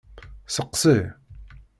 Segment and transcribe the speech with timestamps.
[0.55, 0.97] Seqsi.